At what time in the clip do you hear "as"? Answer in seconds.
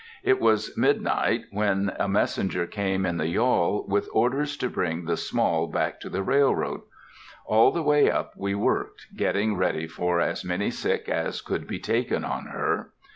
10.19-10.43, 11.07-11.41